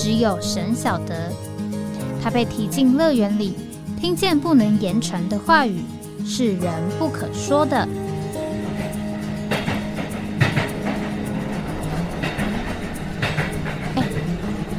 [0.00, 1.32] 只有神晓得，
[2.22, 3.54] 他被提进乐园里，
[4.00, 5.82] 听见不能言传的话语，
[6.24, 7.88] 是人不可说的。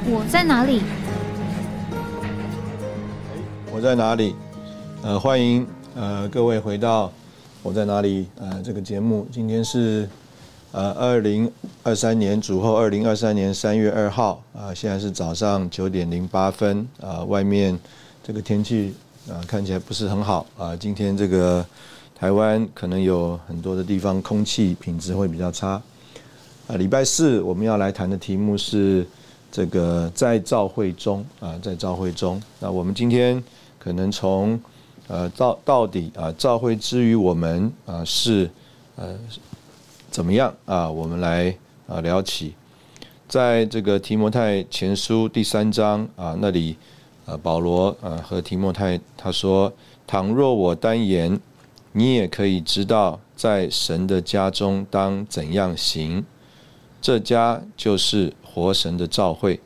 [0.05, 0.81] 我在哪里？
[3.73, 4.33] 我在哪里？
[5.03, 7.11] 呃，欢迎呃各位回到
[7.61, 9.27] 我在哪里呃这个节目。
[9.29, 10.07] 今天是。
[10.71, 11.51] 呃，二零
[11.81, 17.77] 二三年主后，二零二三年三月二号啊，现在是早上九点零八分啊，外面
[18.23, 18.93] 这个天气
[19.27, 20.75] 啊看起来不是很好啊。
[20.75, 21.65] 今天这个
[22.15, 25.81] 台湾可能有很多的地方空气品质会比较差
[26.67, 26.75] 啊。
[26.75, 29.03] 礼拜四我们要来谈的题目是
[29.51, 32.39] 这个在召会中啊，在召会中。
[32.59, 33.43] 那我们今天
[33.79, 34.61] 可能从
[35.07, 38.47] 呃到到底啊，召会之于我们啊是
[38.95, 39.17] 呃。
[40.11, 40.89] 怎么样啊？
[40.89, 41.55] 我们来
[41.87, 42.55] 啊聊起，
[43.27, 46.75] 在这个提摩太前书第三章啊那里，
[47.25, 49.71] 呃保罗啊和提摩太他说：
[50.07, 51.39] 倘若我单言，
[51.91, 56.25] 你也可以知道，在神的家中当怎样行。
[57.01, 59.59] 这家就是活神的召会，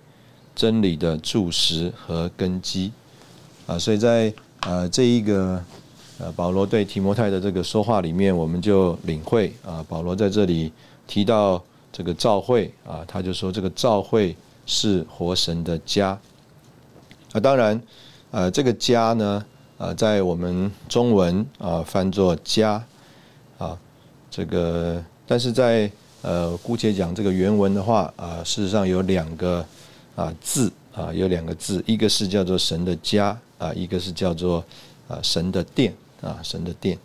[0.53, 2.91] 真理的柱石和根基
[3.65, 3.79] 啊。
[3.79, 5.63] 所以在呃这一个。
[6.19, 10.71] 呃，保罗对提摩太的这个说话里面，我们就领会啊，保罗在这里
[11.07, 11.61] 提到
[11.91, 16.17] 这个教会啊，他就说这个教会是活神的家。
[17.33, 17.81] 啊，当然，
[18.29, 19.43] 呃，这个家呢，
[19.79, 22.81] 呃，在我们中文啊翻作家
[23.57, 23.75] 啊，
[24.29, 25.91] 这个，但是在
[26.21, 29.65] 呃姑且讲这个原文的话啊，事实上有两个
[30.15, 34.63] 啊字啊，有两个字，一个是叫做神的家啊，一个是叫做
[35.07, 35.91] 啊神的殿。
[36.23, 36.97] 啊，神的殿，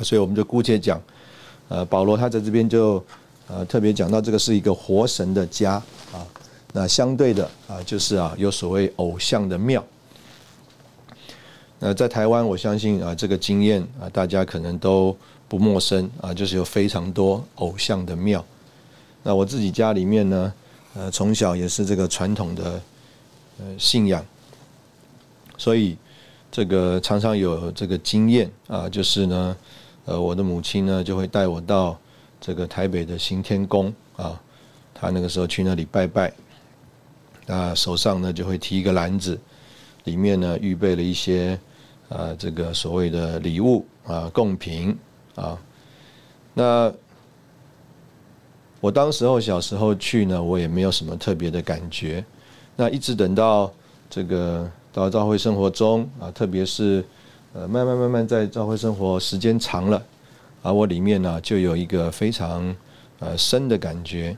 [0.00, 1.00] 所以我们就姑且讲，
[1.68, 3.02] 呃，保罗他在这边就
[3.48, 6.20] 呃特别讲到这个是一个活神的家啊，
[6.74, 9.82] 那相对的啊，就是啊有所谓偶像的庙。
[11.78, 15.16] 那在台湾，我相信啊这个经验啊大家可能都
[15.48, 18.44] 不陌生啊，就是有非常多偶像的庙。
[19.22, 20.52] 那我自己家里面呢，
[20.94, 22.82] 呃，从小也是这个传统的
[23.58, 24.22] 呃信仰，
[25.56, 25.96] 所以。
[26.56, 29.54] 这个常常有这个经验啊，就是呢，
[30.06, 32.00] 呃，我的母亲呢就会带我到
[32.40, 34.40] 这个台北的行天宫啊，
[34.94, 36.32] 她那个时候去那里拜拜，
[37.44, 39.38] 那手上呢就会提一个篮子，
[40.04, 41.60] 里面呢预备了一些
[42.08, 44.96] 啊这个所谓的礼物啊贡品
[45.34, 45.58] 啊，
[46.54, 46.90] 那
[48.80, 52.24] 我当时候小时候去呢，我也没有什么特别的感觉，
[52.76, 53.70] 那一直等到
[54.08, 54.66] 这个。
[54.96, 57.04] 到教会生活中啊，特别是
[57.52, 60.02] 呃，慢慢慢慢在教会生活时间长了，
[60.62, 62.74] 啊，我里面呢就有一个非常
[63.18, 64.34] 呃深的感觉。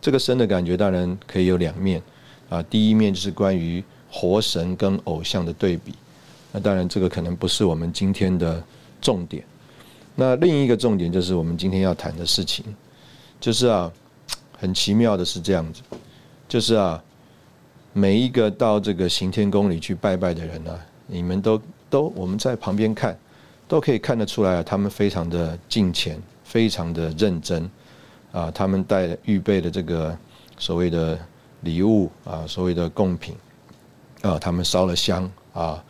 [0.00, 2.00] 这个深的感觉当然可以有两面
[2.48, 5.92] 啊，第一面就是关于活神跟偶像的对比。
[6.52, 8.62] 那当然这个可能不是我们今天的
[9.00, 9.42] 重点。
[10.14, 12.64] 那另一个重点就是我们今天要谈的事情，
[13.40, 13.90] 就是啊，
[14.56, 15.82] 很奇妙的是这样子，
[16.48, 17.02] 就是啊。
[17.98, 21.58] 每一个到这个行天宫里去拜拜的人呢，你们都
[21.88, 23.18] 都我们在旁边看，
[23.66, 27.70] 都可以看得出来啊，他们非常的敬虔，非常的认真，
[28.32, 30.14] 啊，他们带预备的这个
[30.58, 31.18] 所谓的
[31.62, 33.34] 礼物啊，所谓的贡品，
[34.20, 35.82] 啊，他们烧了香啊，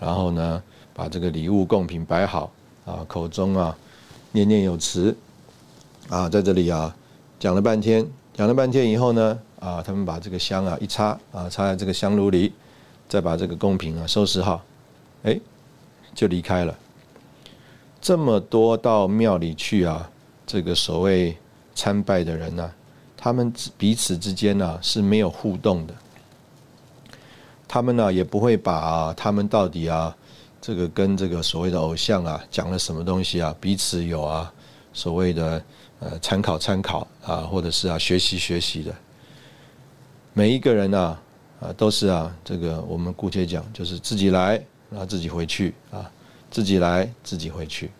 [0.00, 0.60] 然后呢，
[0.92, 2.52] 把这个礼物贡品摆好
[2.84, 3.78] 啊，口中啊
[4.32, 5.16] 念念有词，
[6.08, 6.92] 啊，在这里啊
[7.38, 8.04] 讲了半天，
[8.34, 9.38] 讲了半天以后呢。
[9.62, 12.52] 啊，他们把这个香啊一插啊，插在这个香炉里，
[13.08, 14.60] 再把这个贡品啊收拾好，
[15.22, 15.38] 哎，
[16.12, 16.76] 就离开了。
[18.00, 20.10] 这么多到庙里去啊，
[20.44, 21.36] 这个所谓
[21.76, 22.72] 参拜的人呢，
[23.16, 25.94] 他们彼此之间呢是没有互动的。
[27.68, 30.14] 他们呢也不会把他们到底啊，
[30.60, 34.52] 这个跟这个所谓的偶像啊讲了什么东西啊，彼此有啊
[34.92, 35.62] 所谓的
[36.00, 38.92] 呃参考参考啊，或者是啊学习学习的。
[40.34, 41.20] 每一个人啊，
[41.60, 44.54] 啊，都是啊，这个我们姑且讲，就是自己来，
[44.90, 46.10] 然后自己回去啊，
[46.50, 47.90] 自己来，自己回去。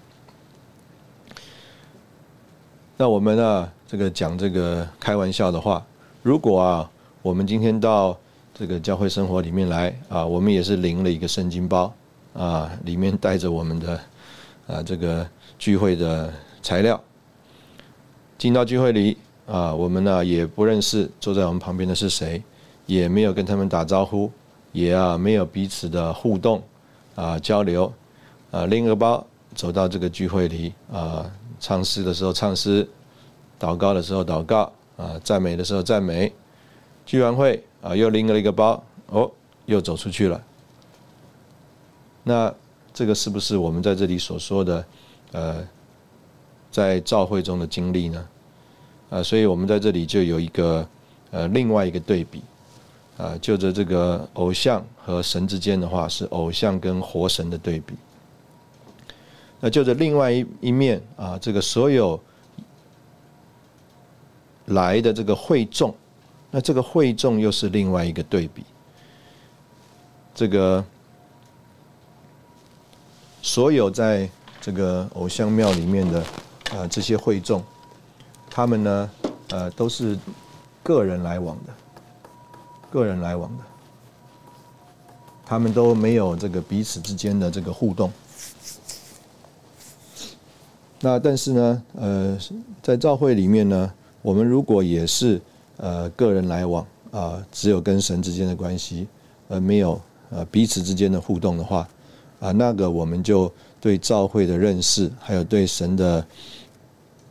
[2.97, 5.85] 那我们呢，这个讲这个开玩笑的话，
[6.23, 6.91] 如果啊，
[7.21, 8.19] 我们今天到
[8.55, 11.93] 这个教会生活里面来啊，我们也是领了一个圣经包
[12.33, 14.01] 啊，里面带着我们的
[14.67, 16.33] 啊这个聚会的
[16.63, 16.99] 材料。
[18.39, 22.43] 进到聚会里啊，我们呢也不认识坐在我们旁边的是谁，
[22.87, 24.31] 也没有跟他们打招呼，
[24.73, 26.63] 也啊没有彼此的互动
[27.15, 27.93] 啊交流
[28.51, 31.31] 啊，拎个包走到这个聚会里啊，
[31.61, 32.89] 唱诗的时候唱诗，
[33.59, 36.33] 祷告的时候祷告啊，赞美的时候赞美，
[37.05, 37.63] 聚完会。
[37.83, 39.29] 啊，又拎了一个包，哦，
[39.67, 40.41] 又走出去了。
[42.23, 42.55] 那
[42.95, 44.85] 这个是不是我们在这里所说的，
[45.33, 45.67] 呃，
[46.71, 48.25] 在教会中的经历呢？
[49.13, 50.89] 啊，所以我们在这里就有一个
[51.33, 52.43] 呃另外一个对比，
[53.19, 57.93] 啊，就着这个偶像和神之间的话，是偶像跟活神的对比。
[59.61, 62.19] 那就着另外一一面啊，这个所有
[64.65, 65.95] 来的这个会众。
[66.51, 68.65] 那这个会众又是另外一个对比。
[70.35, 70.83] 这个
[73.43, 74.29] 所有在
[74.61, 76.25] 这个偶像庙里面的
[76.75, 77.63] 啊这些会众，
[78.53, 79.11] 他们呢
[79.49, 80.17] 呃都是
[80.83, 81.73] 个人来往的，
[82.91, 83.65] 个人来往的，
[85.45, 88.13] 他们都没有这个彼此之间的这个互动。
[91.01, 92.39] 那但是呢呃
[92.83, 95.41] 在教会里面呢，我们如果也是。
[95.79, 99.09] 呃，个人来往啊，只有跟神之间的关系，
[99.49, 100.01] 而没有
[100.31, 101.89] 呃彼此之间的互动的话，
[102.39, 106.25] 啊，那个我们就对教会的认识，还有对神的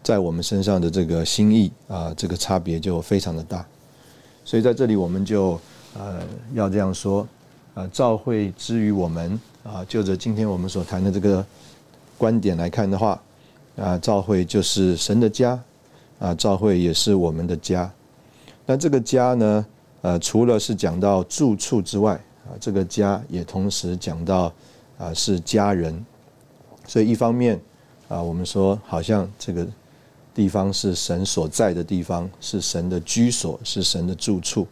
[0.04, 3.66] 在我们身上的这个心意啊，这个差别就非常的大。
[4.44, 5.60] 所以在这里，我们就
[5.94, 6.22] 呃
[6.54, 7.28] 要这样说
[7.74, 11.46] 啊，教会之于我们啊，就着今天我们所谈的这个
[12.18, 13.22] 观点来看的话，
[13.78, 15.60] 啊，教会就是神的家，
[16.20, 17.92] 啊，教会也是我们的家。
[18.66, 19.66] 那这个家呢？
[20.04, 22.14] 呃，除了是讲到住处之外，
[22.44, 24.52] 啊，这个家也同时讲到
[24.98, 26.04] 啊是家人。
[26.88, 27.62] 所以一方面
[28.08, 29.64] 啊，我们说好像这个
[30.34, 34.68] 地方是神所在的地方，是神的居所，是神的住处。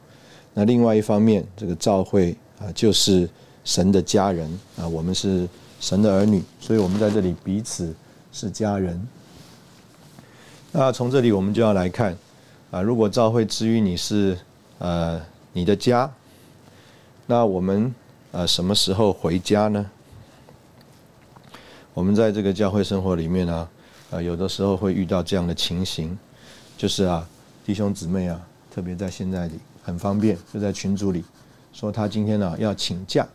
[0.54, 3.30] 那另外一方面，这个教会啊，就是
[3.64, 5.48] 神的家人啊，我们是
[5.80, 7.94] 神的儿女，所以我们在这里彼此
[8.32, 9.08] 是家人。
[10.72, 12.18] 那从这里我们就要来看。
[12.72, 14.38] 啊，如果教会之于你是
[14.78, 15.20] 呃
[15.54, 16.08] 你的家，
[17.26, 17.92] 那我们
[18.32, 19.90] 呃什么时候回家呢？
[21.96, 23.68] 我们在这个教会生活里面呢，
[24.12, 26.18] 呃有的时候会遇到这样的情形，
[26.78, 27.28] 就是啊
[27.66, 28.42] 弟兄姊妹啊，
[28.72, 31.24] 特别在现在里很方便，就在群组里
[31.72, 33.28] 说他今天呢要请假。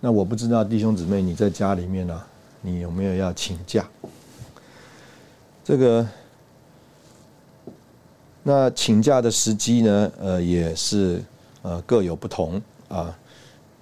[0.00, 2.22] 那我不知道弟兄姊妹你在家里面呢，
[2.60, 3.84] 你有没有要请假？
[5.64, 6.06] 这个，
[8.44, 10.12] 那请假的时机呢？
[10.20, 11.20] 呃，也是
[11.62, 13.18] 呃各有不同啊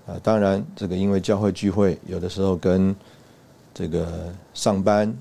[0.07, 0.17] 啊。
[0.23, 2.97] 当然，这个因为教会聚会，有的时候跟
[3.75, 5.13] 这个上班、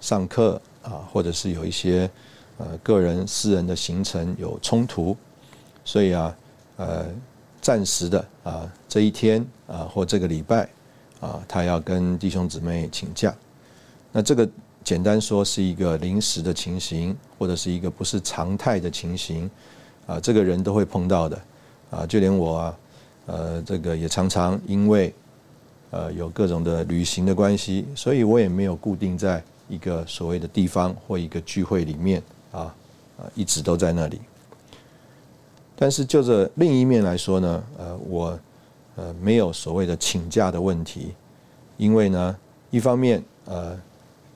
[0.00, 2.08] 上课啊，或者是有一些
[2.56, 5.14] 呃个人私人的行程有冲突，
[5.84, 6.36] 所以啊，
[6.76, 7.04] 呃，
[7.60, 10.68] 暂时的啊这一天啊或这个礼拜
[11.20, 13.34] 啊，他要跟弟兄姊妹请假，
[14.12, 14.48] 那这个。
[14.86, 19.50] 简单说是一个临时的情形，或者是一个不是常态的情形，
[20.06, 21.42] 啊，这个人都会碰到的，
[21.90, 22.78] 啊，就连我啊，
[23.26, 25.12] 呃，这个也常常因为，
[25.96, 32.22] 呃，有各种的旅行的关系，所以我也没有固定在一个所谓的地方或一个聚会里面，
[32.52, 32.74] 啊，
[33.18, 34.20] 啊，一直都在那里。
[35.74, 38.38] 但是就着另一面来说呢，呃，我
[38.96, 41.14] 呃没有所谓的请假的问题，
[41.78, 42.36] 因为呢，
[42.70, 43.74] 一方面，呃。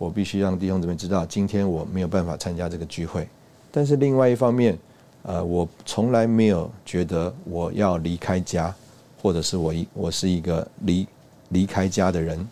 [0.00, 3.28] 我必须让弟兄姊妹知道，今天我没有办法参加这个聚会。
[3.70, 4.78] 但是另外一方面，
[5.24, 8.74] 呃，我从来没有觉得我要离开家，
[9.20, 11.06] 或者是我一我是一个离
[11.50, 12.48] 离开家的人。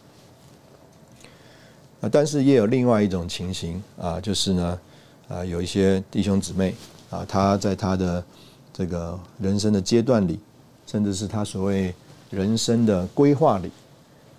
[2.00, 4.80] 啊，但是也有另外一种情形啊，就是呢，
[5.26, 6.72] 啊，有一些弟兄姊妹
[7.10, 8.24] 啊，他在他的
[8.72, 10.38] 这个人生的阶段里，
[10.86, 11.92] 甚至是他所谓
[12.30, 13.70] 人生的规划里，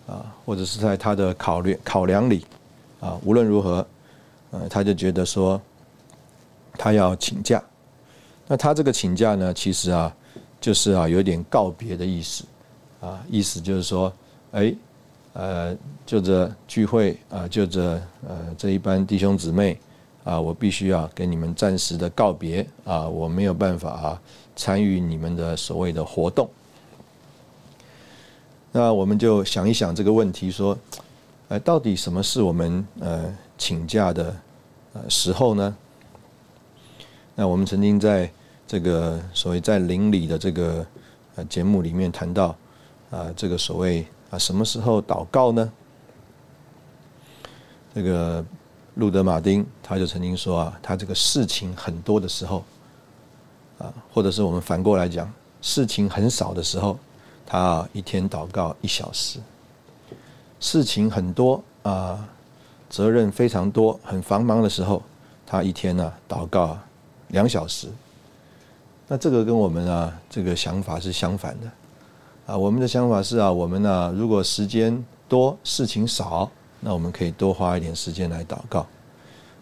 [0.08, 2.46] 啊，或者是在他的考虑考量里。
[3.02, 3.88] 啊，无论如何，
[4.52, 5.62] 呃，他就觉得说，
[6.74, 7.64] 他要请假。
[8.46, 10.14] 那他这个请假呢，其实啊，
[10.60, 12.44] 就是啊，有点告别的意思。
[13.00, 14.12] 啊，意思就是说，
[14.52, 14.76] 哎，
[15.34, 17.82] 呃，就这聚会啊，就这
[18.28, 19.80] 呃这一班弟兄姊妹
[20.24, 24.22] 啊，我必须要跟你们暂时的告别啊，我没有办法啊
[24.56, 26.50] 参与你们的所谓的活动。
[28.72, 30.78] 那我们就想一想这个问题，说。
[31.52, 34.36] 呃，到底什么是我们呃请假的
[34.94, 35.76] 呃时候呢？
[37.34, 38.30] 那我们曾经在
[38.68, 40.86] 这个所谓在邻里的这个
[41.36, 42.56] 呃节目里面谈到
[43.10, 45.72] 啊，这个所谓啊什么时候祷告呢？
[47.94, 48.46] 这个
[48.96, 52.64] 路德马丁他就曾经说啊，他这个事情很多的时候
[53.80, 55.32] 啊，或者是我们反过来讲，
[55.62, 56.98] 事情很少的时候，
[57.46, 59.40] 他一天祷告一小时；
[60.60, 62.30] 事情很多啊，
[62.90, 65.02] 责任非常多、很繁忙的时候，
[65.46, 66.78] 他一天呢祷告
[67.30, 67.88] 两小时。
[69.08, 71.72] 那这个跟我们啊这个想法是相反的
[72.50, 76.50] 啊，我们的想法是啊，我们呢如果时间多、事情少。
[76.80, 78.88] 那我们可以多花一点时间来祷告。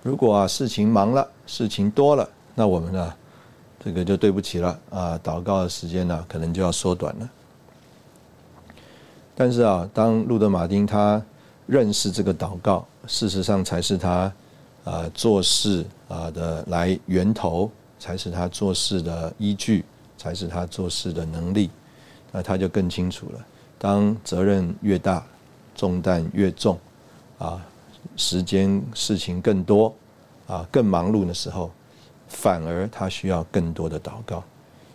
[0.04, 3.14] 如果啊事情忙了，事情多了，那我们呢，
[3.84, 7.30] 这个就对不起了啊，祷告的时间呢可能就要缩短了。
[9.36, 11.22] 但是啊，当路德马丁他
[11.66, 14.32] 认识这个祷告，事实上才是他
[14.86, 19.84] 啊做事啊的来源头，才是他做事的依据，
[20.18, 21.70] 才是他做事的能力。
[22.32, 23.46] 那他就更清楚了，
[23.78, 25.26] 当责任越大，
[25.76, 26.78] 重担越重。
[27.38, 27.64] 啊，
[28.16, 29.94] 时间事情更多，
[30.48, 31.72] 啊，更忙碌的时候，
[32.28, 34.44] 反而他需要更多的祷告，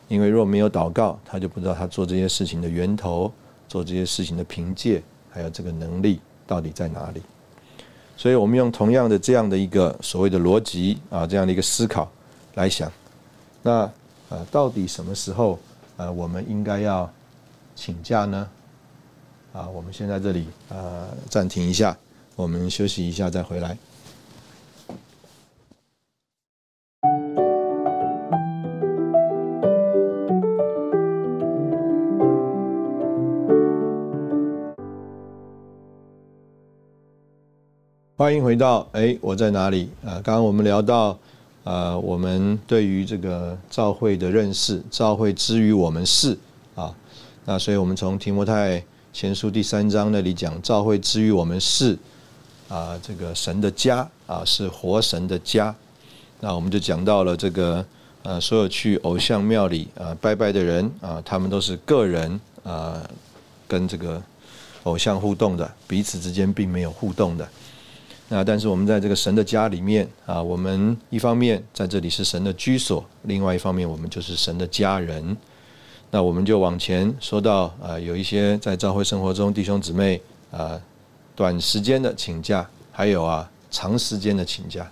[0.08, 3.32] 因为若没有祷告，他就不知道他做这些事情的源头，
[3.68, 7.22] 做这些事情的凭借，还有这个能力到底在哪里。
[8.16, 12.10] 所以，我们用同样的这样的一个所谓的逻辑啊，这样的一个思考
[12.54, 12.90] 来想，
[13.62, 13.88] 那
[14.30, 15.58] 呃，到底什么时候
[15.96, 17.08] 呃，我们应该要
[17.74, 18.48] 请假呢？
[19.52, 21.96] 啊，我们先在这里呃暂停一下。
[22.36, 23.76] 我们休息一下再回来。
[38.16, 39.90] 欢迎回到哎，我在哪里？
[40.04, 41.18] 啊，刚刚我们聊到
[41.64, 46.38] 啊，我们对于这个教会的认识，教会之于我们是，
[47.44, 48.82] 那所以我们从提摩太
[49.12, 51.98] 前书第三章那里讲，教会之于我们是。
[52.68, 55.74] 啊，这个神的家啊，是活神的家。
[56.40, 57.84] 那我们就讲到了这个
[58.22, 63.06] 呃，所有去偶像庙里啊拜拜的人啊，他们都是个人啊，
[63.68, 64.22] 跟这个
[64.84, 67.46] 偶像互动的，彼此之间并没有互动的。
[68.30, 75.36] 那但是我们在这个神的家里面啊，我们一方面在这里是神的居所，另外一方面我们就是神的家人。
[76.12, 80.80] 那我们就往前说到啊，有一些在教会生活中弟兄姊妹啊。
[81.34, 84.88] 短时间的请假，还有啊长时间的请假，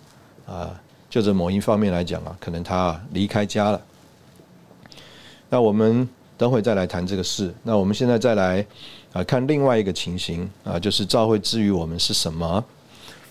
[0.47, 0.75] 啊，
[1.11, 3.81] 就这某一方面来讲啊，可能他离开家了。
[5.51, 6.09] 那我们
[6.39, 7.55] 等会再来谈这个事。
[7.63, 8.65] 那我们现在再来
[9.13, 12.65] 啊看另外一个情形啊，就是教会之于我们是什么？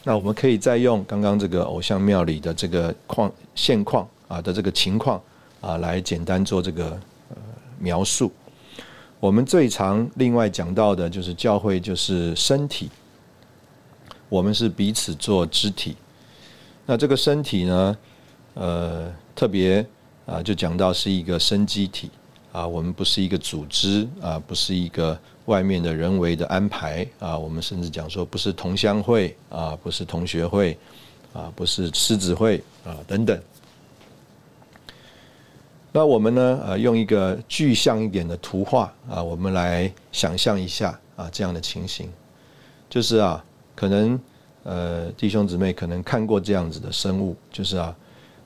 [0.03, 5.19] 那我们可以再用刚刚这个偶像庙里的这个况现况啊的这个情况
[5.61, 6.95] 啊来简单做这个
[7.79, 8.31] 描述。
[9.19, 12.89] 我们最常另外讲到的就是教会就是身体。
[14.29, 15.95] 我们是彼此做肢体，
[16.85, 17.97] 那这个身体呢，
[18.53, 19.83] 呃，特别
[20.27, 22.11] 啊，就讲到是一个生机体
[22.51, 30.77] 啊，我们不是一个组织啊，不是一个外面的人为的安排啊，我们甚至讲说不是同乡会啊，不是同学会
[31.33, 33.41] 啊，不是狮子会啊等等。
[35.91, 42.09] 那我们呢，呃，用一个具象一点的图画啊，我们来想象一下啊，这样的情形，
[42.89, 43.43] 就是啊。
[43.75, 44.19] 可能
[44.63, 47.95] 呃弟兄姊妹可能看过这样子的生物，就是啊，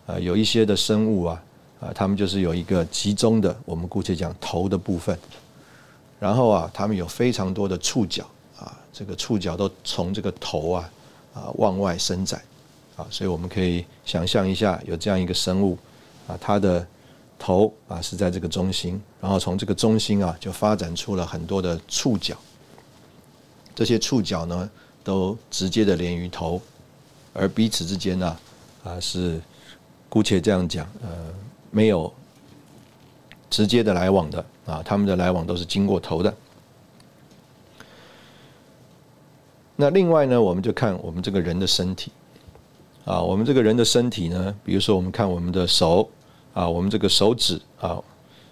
[0.06, 1.44] 呃有一些的生物啊，
[1.80, 5.18] 啊他们就是有一个集中的，我们姑且讲头的部分，
[6.20, 8.24] 然后啊他们有非常多的触角
[8.60, 10.90] 啊，这个触角都从这个头啊
[11.34, 12.40] 啊往外伸展
[12.96, 15.76] 啊，所以我们可以想象一下，有这样一个生物
[16.28, 16.86] 啊，它的
[17.44, 22.38] 头啊是在这个中心，然后从这个中心啊就发展出了很多的触角，
[23.76, 24.70] 这些触角呢。
[25.06, 26.62] 都直接的连于头，
[27.34, 28.38] 而彼此之间呢，
[28.86, 29.38] 啊是
[30.08, 31.10] 姑且这样讲，呃，
[31.72, 32.10] 没有
[33.50, 36.34] 直接的来往的啊，他们的来往都是经过头的。
[39.76, 42.10] 那另外呢，我们就看我们这个人的身体，
[43.04, 46.10] 啊，我们这个人的身体呢，比如说我们看我们的手，
[46.54, 48.02] 啊，我们这个手指啊，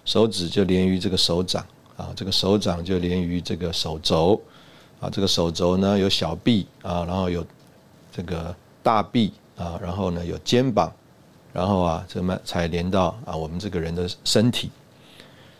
[0.04, 1.64] 手指就连于这个手掌，
[1.96, 4.40] 啊，这个手掌就连于这个手肘。
[5.00, 7.44] 啊，这个手肘呢有小臂啊，然后有
[8.12, 8.54] 这个
[8.84, 10.92] 大臂啊，然后呢有肩膀，
[11.52, 14.70] 然后啊，这么才连到啊我们这个人的身体。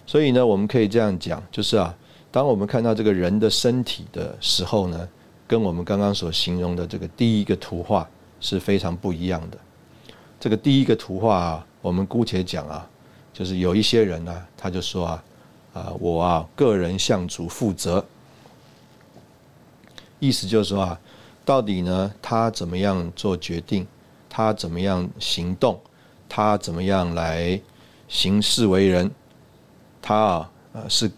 [0.07, 1.93] 所以呢，我们可以这样讲，就是啊，
[2.31, 5.09] 当我们看到这个人的身体的时候呢，
[5.49, 8.09] 跟我们刚刚所形容的这个第一个图画
[8.39, 9.59] 是非常不一样的。
[10.39, 12.89] 这个第一个图画啊，我们姑且讲啊，
[13.35, 15.25] 就是有一些人呢，他就说啊，
[15.75, 18.05] 啊，我啊，个人向主负责，
[20.21, 21.01] 意思就是说啊，
[21.45, 23.85] 到底呢，他怎么样做决定，
[24.31, 25.79] 他怎么样行动，
[26.29, 27.61] 他怎么样来
[28.09, 29.11] 行事为人，
[30.01, 30.51] 他啊，
[30.89, 31.11] 是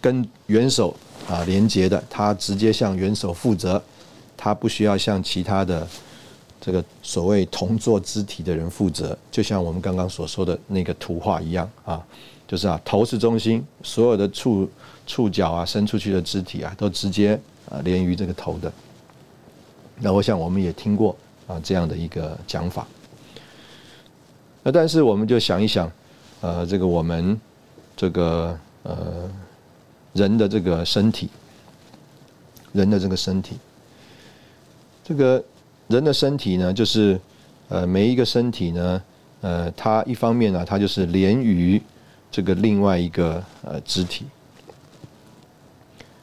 [0.00, 0.96] 跟元首
[1.28, 3.82] 啊连接的，他直接向元首负责，
[4.36, 5.86] 他不需要向其他的。
[6.64, 12.00] 这个所谓同坐肢体的人负责，就像我们刚刚所说的那个图画一样啊，
[12.46, 14.70] 就是啊头是中心，所有的触
[15.04, 17.36] 触角啊伸出去的肢体啊都直接
[17.68, 18.72] 啊连于这个头的。
[19.98, 21.16] 那我想我们也听过
[21.48, 22.86] 啊这样的一个讲法。
[24.62, 25.90] 那但是我们就想一想，
[26.42, 27.40] 呃，这个我们
[27.96, 29.28] 这个呃
[30.12, 31.28] 人的这个身体，
[32.70, 33.56] 人的这个身体，
[35.02, 35.42] 这个。
[35.92, 37.20] 人的身体呢，就是
[37.68, 39.02] 呃，每一个身体呢，
[39.42, 41.80] 呃，它一方面呢，它就是连于
[42.30, 44.24] 这个另外一个呃肢体，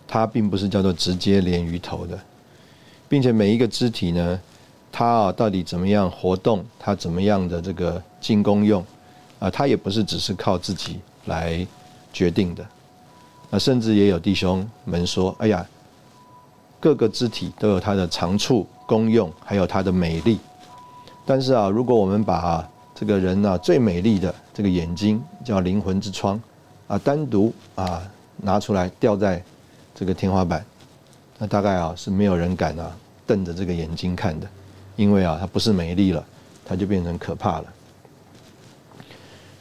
[0.08, 2.20] 它并不是叫做直接连于头的，
[3.08, 4.40] 并且每一个肢体呢，
[4.92, 8.84] 它啊到底怎么样活动，它怎么样的这个进攻用
[9.38, 11.66] 啊，它也不是只是靠自己来
[12.12, 12.66] 决定的，
[13.52, 15.66] 那甚至也有弟兄们说，哎呀，
[16.80, 18.68] 各个肢体都有它的长处。
[18.90, 20.40] 功用还有它的美丽，
[21.24, 26.42] 但是啊，如果我们把这个人呢最美丽的这个眼睛叫灵魂之窗
[26.88, 28.02] 啊，单独啊
[28.38, 29.44] 拿出来吊在
[29.94, 30.66] 这个天花板，
[31.38, 32.92] 那大概啊是没有人敢啊
[33.28, 34.48] 瞪着这个眼睛看的，
[34.96, 36.26] 因为啊它不是美丽了，
[36.66, 37.66] 它就变成可怕了。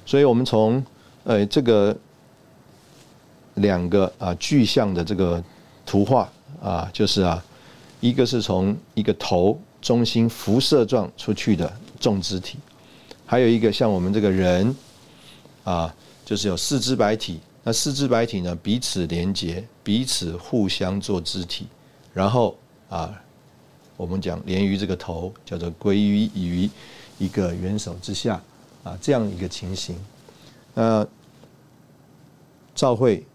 [0.07, 0.83] 所以我们从
[1.25, 1.95] 呃这个
[3.57, 5.45] 两个啊具象的这个
[5.85, 6.27] 图画
[6.63, 7.45] 啊，就是啊。
[8.01, 12.57] 一个是从一个头中心辐射状出去的重肢体，
[13.27, 14.73] 还有一个像我们这个人，
[15.65, 15.93] 啊，
[16.25, 17.41] 就是有四肢白体。
[17.65, 21.67] 那四肢白体呢，彼此连接，彼此互相做肢体，
[22.15, 22.57] 然后
[22.89, 23.13] 啊，
[23.97, 26.71] 我们讲连于这个头，叫做归于于
[27.19, 28.41] 一个元首之下
[28.85, 29.97] 啊，这样一个情形。
[30.73, 31.05] 那
[32.77, 33.27] 赵会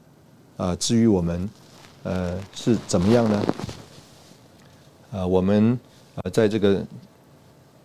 [0.56, 1.50] 啊，至于我们
[2.04, 3.46] 呃是怎么样呢？
[5.12, 5.80] 啊，我们
[6.16, 6.84] 啊，在这个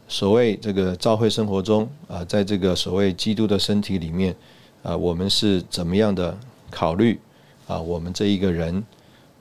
[0.08, 4.34] 所谓这个教会生活中啊，在这个所谓基督的身体里面
[4.82, 6.36] 啊，我们是怎么样的
[6.70, 7.20] 考虑
[7.66, 7.78] 啊？
[7.78, 8.82] 我们这一个人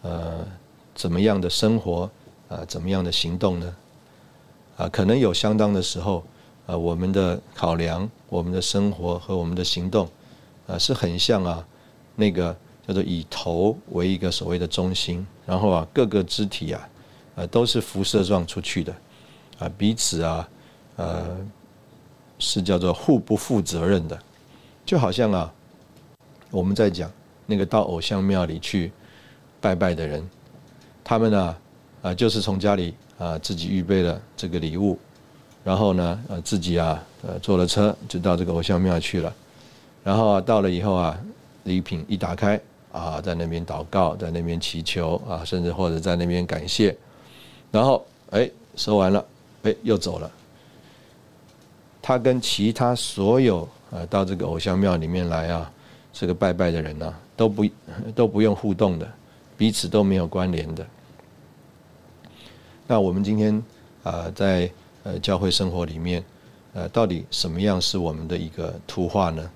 [0.01, 0.45] 呃，
[0.93, 2.09] 怎么样的生活
[2.49, 2.63] 啊？
[2.67, 3.75] 怎么样的行动呢？
[4.77, 6.23] 啊，可能有相当的时候
[6.65, 10.07] 啊，我们的考量、我们的生活和我们的行动
[10.67, 11.65] 啊，是很像啊，
[12.15, 12.55] 那个
[12.87, 16.89] 叫做以头为一个所谓的中心，然后啊，各个肢体啊。
[17.39, 18.91] 呃，都是辐射状出去的，
[19.59, 20.49] 啊，彼此啊，
[20.95, 21.37] 呃，
[22.39, 24.19] 是叫做互不负责任的，
[24.83, 25.53] 就好像啊，
[26.49, 27.11] 我们在讲
[27.45, 28.91] 那个到偶像庙里去
[29.61, 30.27] 拜拜的人，
[31.03, 31.55] 他们呢，
[32.01, 34.97] 啊，就是从家里啊自己预备了这个礼物，
[35.63, 39.31] 然后呢，呃，自己啊，呃，坐了车就到这个偶像庙去了，
[40.03, 41.15] 然后啊，到了以后啊，
[41.65, 42.59] 礼品一打开
[42.91, 46.95] 啊，在那边祷告，在那边祈求啊，甚至或者在那边感谢。
[47.71, 49.25] 然后，哎，收完了，
[49.63, 50.31] 哎，又走了。
[52.01, 55.71] 他跟其他所有啊到这个偶像庙里面来啊，
[56.13, 57.65] 这个拜拜的人呢，都不
[58.15, 59.07] 都不用互动的，
[59.57, 60.87] 彼此都没有关联的。
[62.87, 63.61] 那我们今天
[64.03, 64.71] 啊，在
[65.03, 66.23] 呃教会生活里面，
[66.73, 69.51] 呃，到底什么样是我们的一个图画呢？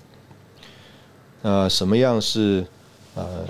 [1.40, 2.66] 呃，什么样是
[3.14, 3.46] 呃？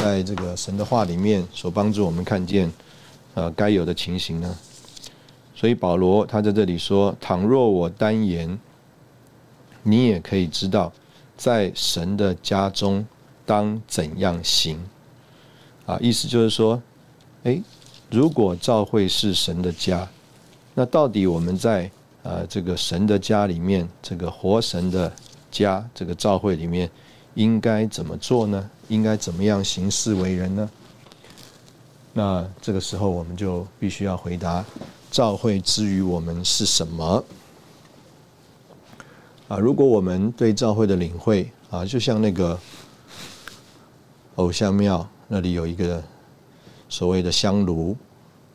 [0.00, 2.72] 在这个神的话里面所帮助我们看见，
[3.34, 4.56] 呃，该有的情形呢？
[5.54, 8.58] 所以保罗他在这里说：“倘若我单言，
[9.82, 10.92] 你也可以知道，
[11.36, 13.06] 在神的家中
[13.46, 14.80] 当怎样行。”
[15.86, 16.82] 啊，意思就是说，
[17.44, 17.62] 哎，
[18.10, 20.08] 如果教会是神的家，
[20.74, 21.88] 那到底我们在
[22.22, 25.12] 呃这个神的家里面，这个活神的
[25.50, 26.90] 家，这个教会里面，
[27.34, 28.70] 应该怎么做呢？
[28.88, 30.70] 应该怎么样行事为人呢？
[32.12, 34.64] 那这个时候我们就必须要回答：
[35.10, 37.24] 教会之于我们是什么？
[39.48, 42.58] 啊，如果我们对教会的领会啊，就像那个
[44.34, 46.02] 偶像庙那里有一个
[46.88, 47.96] 所谓的香炉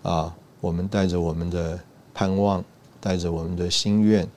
[0.03, 1.79] 啊，我们带着我们的
[2.13, 2.63] 盼望，
[2.99, 4.27] 带着我们的心愿，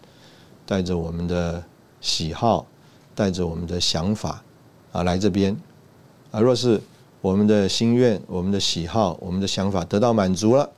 [0.65, 1.63] 带着我们的
[2.01, 2.67] 喜好，
[3.15, 4.43] 带着我们的想法
[4.93, 5.57] 啊，来这边。
[6.31, 6.81] 啊，若是
[7.21, 10.71] 我们的心愿、我们的喜好、我们的想法得到满足了，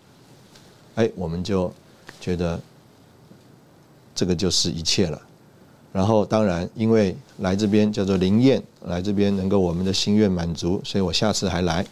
[0.94, 1.72] 哎，我们就
[2.20, 2.58] 觉得
[4.14, 5.20] 这个就是一切了。
[5.92, 11.86] 然后当然因为来这边叫做灵验，来这边能够我们的心愿满足，所以我下次还来。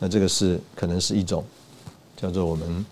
[0.00, 1.44] 那这个是可能是一种
[2.16, 2.84] 叫做我们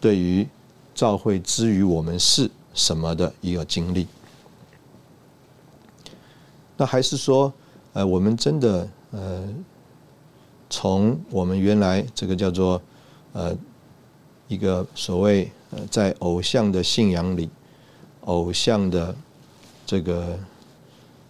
[0.00, 0.48] 对于
[0.94, 4.06] 教会之于我们是什么的一个经历。
[6.76, 7.52] 那还是说，
[7.94, 9.42] 呃，我们真的呃，
[10.68, 12.80] 从我们原来这个叫做
[13.32, 13.56] 呃
[14.48, 17.48] 一个所谓呃在偶像的信仰里，
[18.26, 19.14] 偶像的
[19.86, 20.38] 这个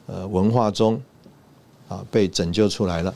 [0.07, 1.01] 呃文化中
[1.89, 3.15] 啊被拯救出来了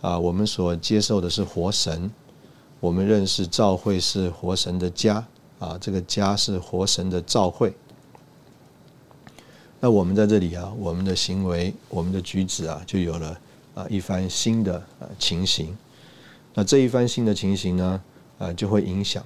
[0.00, 2.10] 啊，我们所接受的是活神，
[2.80, 5.24] 我们认识教会是活神的家
[5.60, 7.72] 啊，这个家是活神的教会。
[9.84, 13.36] 那我们在这里啊，我们的行为、我们的举止啊，就有了
[13.74, 15.76] 啊一番新的呃情形。
[16.54, 18.00] 那这一番新的情形呢，
[18.38, 19.24] 啊就会影响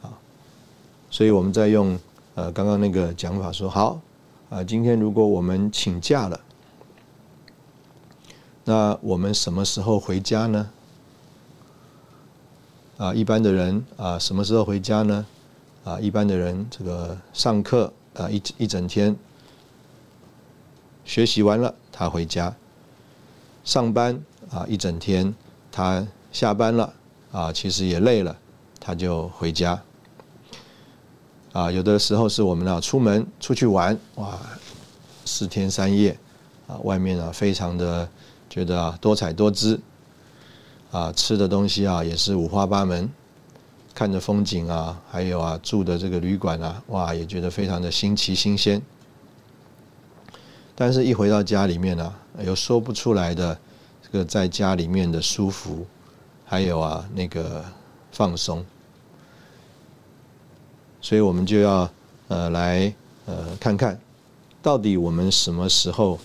[0.00, 0.14] 啊。
[1.10, 1.98] 所以我们在用
[2.36, 4.00] 呃刚刚那个讲法说，好
[4.50, 6.40] 啊，今天如果我们请假了，
[8.66, 10.70] 那我们什么时候回家呢？
[12.98, 15.26] 啊，一般的人啊，什么时候回家呢？
[15.82, 19.16] 啊，一般的人这个上课啊一一整天。
[21.08, 22.54] 学习完了，他回家
[23.64, 25.34] 上班啊，一整天。
[25.72, 26.92] 他下班了
[27.32, 28.36] 啊，其实也累了，
[28.78, 29.80] 他就回家。
[31.52, 34.38] 啊，有的时候是我们啊出门出去玩，哇，
[35.24, 36.14] 四天三夜
[36.66, 38.06] 啊，外面啊非常的
[38.50, 39.80] 觉得啊多彩多姿
[40.92, 43.08] 啊，吃的东西啊也是五花八门，
[43.94, 48.82] 看着风景啊，还有啊住的这个旅馆啊，哇，也觉得非常的新奇新鲜。
[50.80, 52.14] 但是，一回到家里面呢，
[52.44, 53.58] 有说不出来的
[54.00, 55.84] 这个在家里面的舒服，
[56.44, 57.64] 还有啊那个
[58.12, 58.64] 放松，
[61.00, 61.90] 所以我们就要
[62.28, 62.94] 呃来
[63.26, 63.98] 呃看看，
[64.62, 66.16] 到底我们什么时候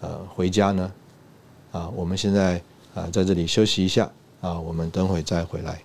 [0.00, 0.92] 呃回家呢？
[1.72, 2.62] 啊，我们现在
[2.94, 4.08] 啊在这里休息一下
[4.40, 5.82] 啊，我们等会再回来。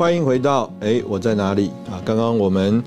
[0.00, 2.00] 欢迎回到哎，我在哪里啊？
[2.06, 2.82] 刚刚我们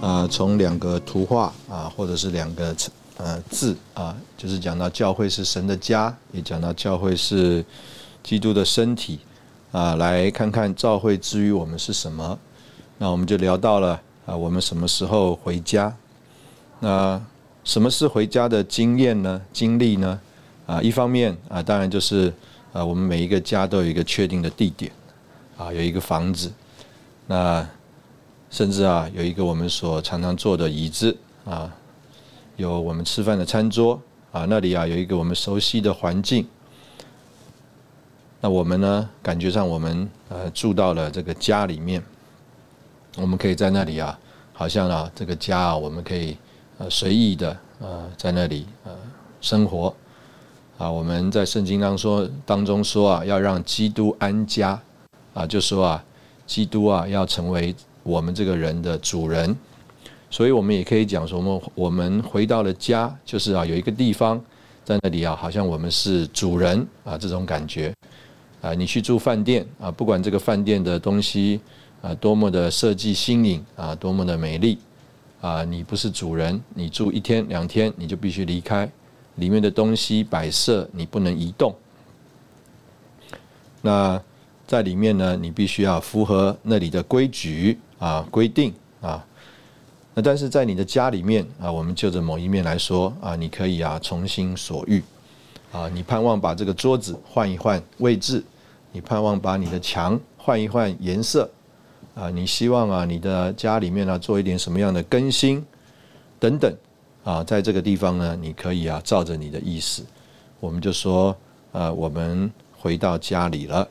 [0.00, 2.74] 啊，从两个图画啊，或者是两个
[3.18, 7.62] 呃字啊，就是讲到教会是神的家，也讲到教会是
[8.22, 9.18] 基督的身体
[9.72, 12.38] 啊，来看看教会之于我们是什么。
[12.96, 15.94] 那我们就聊到了啊，我们什么时候回家？
[16.80, 17.20] 那
[17.62, 19.38] 什么是回家的经验呢？
[19.52, 20.18] 经历呢？
[20.64, 22.32] 啊，一方面啊，当然就是
[22.72, 24.90] 啊，我们每一个家都有一个确定的地点。
[25.56, 26.52] 啊，有一个房子，
[27.26, 27.66] 那
[28.50, 31.72] 甚至啊，有一个我们所常常坐的椅子啊，
[32.56, 34.00] 有我们吃饭的餐桌
[34.32, 36.46] 啊，那里啊有一个我们熟悉的环境。
[38.40, 42.02] 那我们呢，感觉上我们呃住到了这个家里面，
[43.16, 44.18] 我们可以在那里啊，
[44.52, 46.36] 好像啊这个家啊，我们可以
[46.78, 48.92] 呃随意的呃在那里呃
[49.40, 49.94] 生活
[50.78, 50.90] 啊。
[50.90, 54.80] 我们在圣经当说当中说啊，要让基督安家。
[55.34, 56.04] 啊，就说啊，
[56.46, 59.54] 基督啊要成为我们这个人的主人，
[60.30, 64.40] 所以我们也可以讲说，我们我们回到了家，就是啊有一个地方
[64.84, 67.92] 在那里啊，好像我们是主人啊这种感觉。
[68.62, 71.60] 啊，你去住饭店啊，不管这个饭店的东西
[72.00, 74.78] 啊多么的设计新颖啊，多么的美丽
[75.40, 78.88] 啊，你不是主人，你住一天两天你就必须离开，
[79.34, 81.74] 里面的东西摆设你不能移动。
[83.82, 84.22] 那。
[84.74, 89.24] 在里面呢，你必须要符合那里的规矩啊规定啊。
[90.14, 95.00] 那但是在你的家里面啊，我们就着某一面来说啊，你可以啊从心所欲
[95.70, 98.42] 啊，你盼望把这个桌子换一换位置，
[98.90, 101.48] 你盼望把你的墙换一换颜色
[102.16, 105.64] 啊，你希望啊你的家里面呢做一点什么样的更新
[106.40, 106.76] 等等
[107.22, 110.04] 啊，在这个地方呢，你可以啊照着你的意思，
[110.58, 111.36] 我们就说
[111.70, 113.88] 啊，我们回到家里了。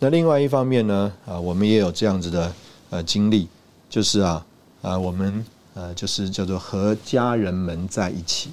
[0.00, 2.52] 那另外一方面呢，啊，我们也有这样子的
[2.90, 3.48] 呃经历，
[3.90, 4.46] 就是啊，
[4.80, 8.50] 啊，我们呃就是叫做和家人们在一起。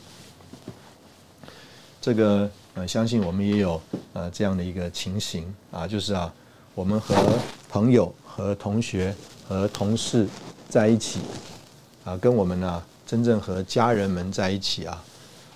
[2.01, 3.79] 这个呃，相信我们也有
[4.13, 6.33] 呃这样的一个情形啊，就是啊，
[6.73, 7.15] 我们和
[7.69, 9.13] 朋友、和同学、
[9.47, 10.27] 和同事
[10.67, 11.19] 在一起，
[12.03, 15.03] 啊，跟我们呢真正和家人们在一起啊，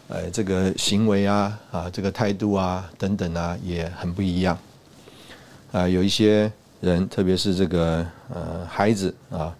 [0.07, 4.55] 呃，这个行为啊，啊，这个态度啊，等等啊，也很不一样。
[5.71, 6.51] 啊，有一些
[6.81, 9.55] 人，特别是这个呃孩子啊，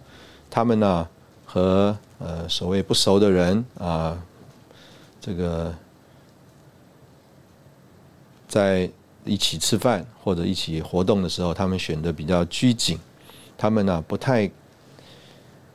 [0.50, 1.08] 他们呢
[1.44, 4.20] 和呃所谓不熟的人啊，
[5.20, 5.72] 这个
[8.48, 8.90] 在
[9.24, 12.98] 一起吃饭或者一起活动的时候，他们选的比较拘谨，
[13.56, 14.50] 他们呢不太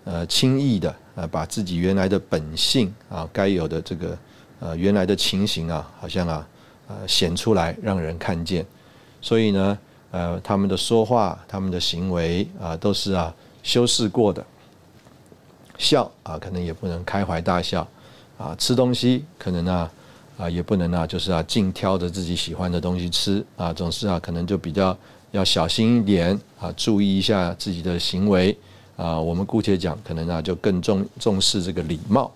[0.03, 4.17] 呃轻易的啊把自己原来的本性啊该有的这个
[4.59, 6.47] 呃原来的情形啊，好像啊
[6.89, 8.65] 呃显出来让人看见，
[9.21, 9.77] 所以呢
[10.15, 14.45] 呃他们的说话、他们的行为啊都是啊修饰过的，
[15.77, 17.85] 笑啊可能也不能开怀大笑
[18.37, 19.89] 啊，吃东西可能呢。
[20.37, 24.97] 啊，也不能啊，就是啊，尽挑着自己喜欢的东西吃啊，总是啊，可能就比较
[25.31, 28.53] 要小心一点啊，注意一下自己的行为
[28.97, 29.17] 啊。
[29.17, 32.29] 我们姑且讲，可能啊，就更重重视这个礼貌。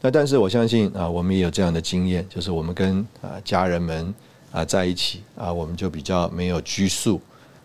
[0.00, 4.14] 那但是我相信啊，我们也有这样的经验，就是我们跟啊家人们
[4.52, 7.20] 啊在一起啊，我们就比较没有拘束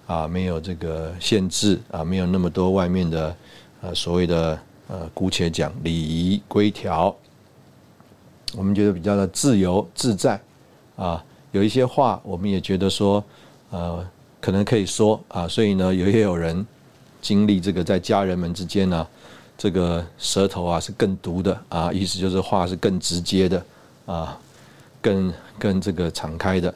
[0.08, 3.36] 啊，没有这个限制啊，没有那么多外面的
[3.82, 7.14] 呃所谓的呃姑且讲礼仪规条。
[8.54, 10.40] 我们觉得比较的自由自在，
[10.96, 11.22] 啊，
[11.52, 13.22] 有一些话我们也觉得说，
[13.70, 16.66] 呃，可能可以说啊，所以呢，有也有人
[17.22, 19.06] 经历这个在家人们之间呢，
[19.58, 23.66] 这个舌头啊是更毒的啊，意思就是话是更直接的
[24.06, 24.40] 啊，
[25.08, 26.74] 更更这个敞开的。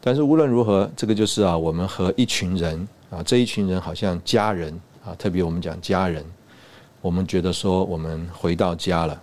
[0.00, 6.24] 但是无论如何，这个就是啊，我们和一群人啊，这一群人好像家人啊，特别我们讲家人，
[7.00, 9.22] 我们觉得说我们回到家了。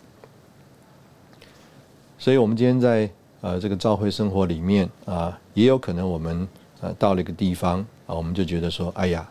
[2.17, 3.10] 所以，我们今天在
[3.41, 6.48] 呃这个召会生活里面啊，也有可能我们
[6.80, 9.28] 呃到了一个地方啊，我们就觉得说，哎呀，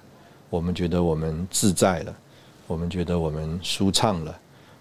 [0.51, 2.15] 我们觉得我们自在了，
[2.67, 4.39] 我们觉得我们舒畅了，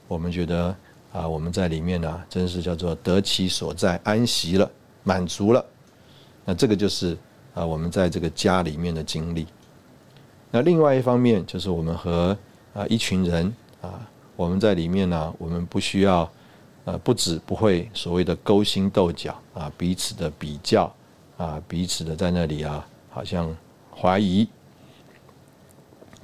[0.08, 0.76] 我们觉得
[1.12, 4.70] 啊，我们在里面呢，真是叫做得其所在，安息了，
[5.04, 5.66] 满足了。
[6.46, 7.18] 那这个就是
[7.54, 9.48] 啊，我们在这个家里面的经历。
[10.52, 12.38] 那另外一方面，就是我们和
[12.74, 16.30] 啊一群人啊，我们在里面呢，我们不需要。
[16.86, 20.92] 呃，不止不会所谓的勾心斗角啊，彼此的比较
[21.38, 23.56] 啊，彼此的在那里啊，好像
[23.96, 24.48] 怀疑，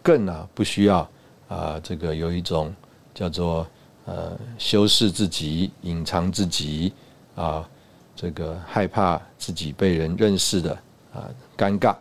[0.02, 1.08] 更啊不需要
[1.50, 2.74] 啊，这个有一种
[3.14, 3.68] 叫做
[4.06, 6.94] 呃修饰自己、隐藏自己
[7.36, 7.68] 啊，
[8.16, 10.74] 这个害怕自己被人认识的
[11.14, 11.96] 啊尴尬。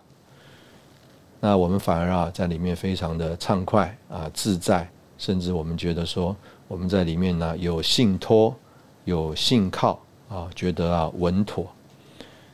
[1.41, 4.89] 那我们反而啊，在里面非常的畅快啊自在，
[5.19, 6.35] 甚至我们觉得说。
[6.67, 8.57] 我们在里面呢，有信托，
[9.05, 11.71] 有信靠啊，觉得啊稳妥。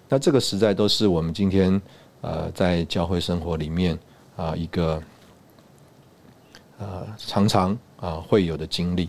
[0.09, 1.81] 那这个实在都是我们今天
[2.21, 3.97] 呃在教会生活里面
[4.37, 5.01] 啊一个
[6.79, 9.09] 呃常常啊会有的经历。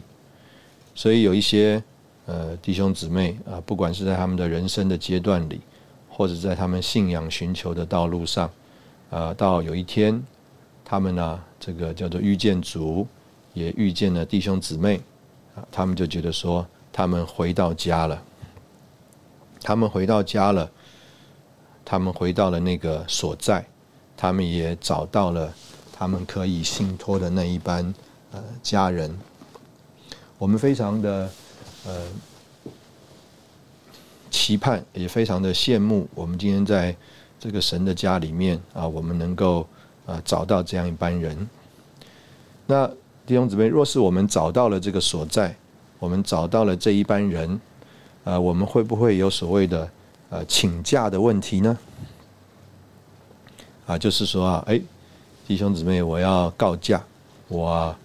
[0.93, 1.84] 所以有一些
[2.25, 5.62] 呃弟兄姊妹啊，不管是在他们的人生的阶段里，
[6.10, 8.49] 或者在他们信仰寻求的道路上，
[9.10, 10.21] 啊，到有一天
[10.84, 13.08] 他们呢，这个叫做遇见主。
[13.54, 15.01] 也遇见了弟兄姊妹，
[15.69, 18.23] 他们就觉得说，他们回到家了，
[19.62, 20.71] 他们回到家了，
[21.84, 23.65] 他们回到了那个所在，
[24.15, 25.54] 他们也找到了
[25.91, 27.93] 他们可以信托的那一班
[28.32, 29.13] 呃家人。
[30.41, 31.30] 我们非常的
[31.86, 32.08] 呃
[34.32, 36.95] 期盼，也非常的羡慕，我们今天在
[37.39, 39.67] 这个神的家里面啊，我们能够
[40.08, 41.47] 啊找到这样一班人。
[42.65, 42.89] 那。
[43.23, 45.56] 弟兄姊妹，若是我们找到了这个所在，
[45.99, 47.62] 我们找到了这一班人，
[48.23, 49.89] 呃，我们会不会有所谓的
[50.32, 51.77] 呃请假的问题呢？
[53.86, 54.82] 啊，就是说啊，哎，
[55.47, 57.01] 弟兄姊妹，我要告假，
[57.47, 57.95] 我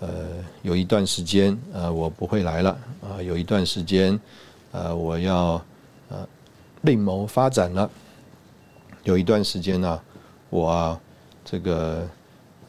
[0.00, 0.08] 呃
[0.62, 4.18] 有一段时间呃我不会来了啊，有一段时间
[4.72, 5.62] 呃我要
[6.08, 6.26] 呃
[6.82, 7.90] 另谋发展了，
[9.04, 10.00] 有一段时间呢，
[10.48, 10.98] 我
[11.44, 12.08] 这个。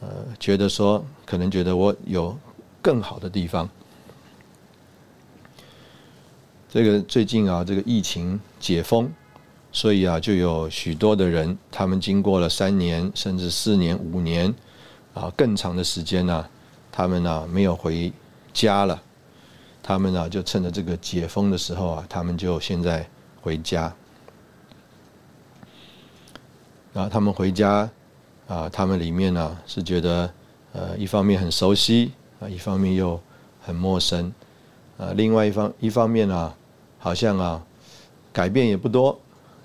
[0.03, 2.35] 呃，觉得说可能觉得我有
[2.81, 3.69] 更好的地方。
[6.67, 9.07] 这个最近啊，这个疫情解封，
[9.71, 14.51] 所以啊，就有许多的人，他们经过了三年甚至四年、五年
[15.13, 16.49] 啊更长的时间呢，
[16.91, 18.11] 他们呢没有回
[18.53, 19.01] 家了，
[19.81, 23.07] 他们呢就趁着这个解封的时候啊，他们就现在
[23.41, 23.93] 回家，
[26.93, 27.89] 然后他们回家。
[28.47, 30.29] 啊，他们里面呢是觉得，
[30.73, 33.17] 呃，一方面很熟悉啊，一方面又
[33.61, 34.33] 很陌生，
[34.97, 36.53] 啊，另外一方一方面呢，
[36.99, 37.65] 好像啊
[38.33, 39.17] 改变也不多，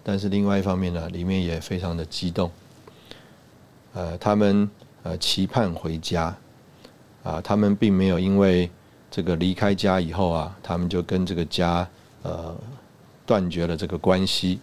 [0.04, 2.48] 但是另外一方面呢，里面也非常的激动，
[3.94, 4.70] 呃，他们
[5.02, 6.36] 呃期盼回家，
[7.26, 8.70] 啊，他们并没有因为
[9.10, 11.88] 这个离开家以后啊，他们就跟这个家
[12.22, 12.54] 呃
[13.26, 14.60] 断绝了这个关系，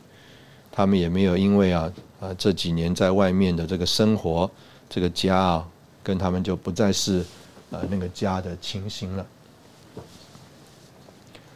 [0.71, 1.91] 他们也没有因为啊。
[2.23, 4.49] 啊，这几年在外面的这个生活，
[4.87, 5.67] 这个家啊，
[6.01, 7.21] 跟他们就不再是
[7.69, 9.25] 呃那个家的情形了。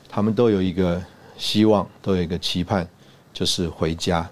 [0.10, 1.02] 他们都有一个
[1.38, 2.86] 希望，都有一个期盼，
[3.32, 4.30] 就是回家。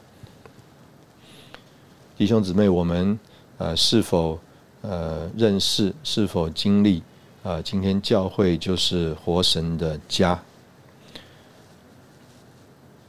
[2.17, 3.17] 弟兄姊妹，我们
[3.57, 4.38] 呃是否
[4.87, 7.01] 呃认识，是否经历
[7.43, 7.61] 啊？
[7.61, 10.39] 今天教会就是活神的家，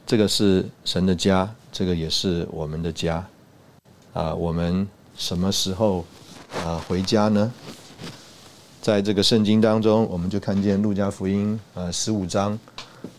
[0.05, 3.25] 这个是神的家，这个也是我们的家
[4.13, 4.33] 啊。
[4.33, 6.03] 我们什么时候
[6.65, 7.51] 啊回家呢？
[8.81, 12.57] 在这个圣经当中，我们就看见路加福音啊十五章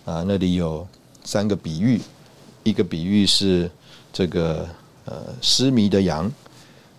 [0.04, 0.86] 啊那里有
[1.24, 2.00] 三个比喻，
[2.64, 3.70] 一个比喻是
[4.12, 4.68] 这个。
[5.10, 6.30] 呃，失迷的羊，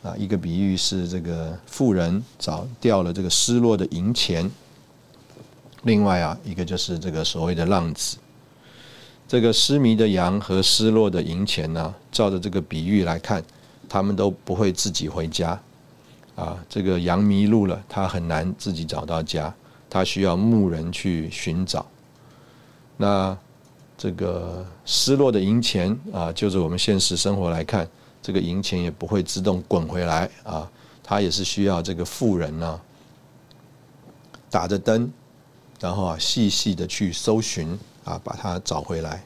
[0.01, 4.49] 啊，一个比喻是这个富人找掉了这个失落的银钱。
[5.83, 8.17] 另外啊，一个就是这个所谓的浪子。
[9.27, 13.43] 这个失迷的羊和失落的银钱呢，照着这个比喻来看，
[13.87, 15.59] 他们都不会自己回家。
[16.35, 19.53] 啊，这个羊迷路了，他很难自己找到家，
[19.89, 21.85] 他需要牧人去寻找。
[22.95, 23.37] 那
[23.97, 27.85] 这个失落的银钱啊，就是我们现实生活来看。
[28.21, 30.69] 这个银钱也不会自动滚回来啊，
[31.01, 32.79] 他也是需要这个富人呢，
[34.49, 35.11] 打着灯，
[35.79, 39.23] 然后啊细细的去搜寻啊，把它找回来。